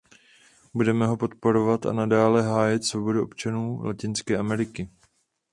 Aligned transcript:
Budeme 0.73 1.05
ho 1.05 1.17
podporovat 1.17 1.85
a 1.85 1.93
nadále 1.93 2.41
hájit 2.41 2.85
svobodu 2.85 3.23
občanů 3.23 3.81
Latinské 3.83 4.37
Ameriky. 4.37 4.89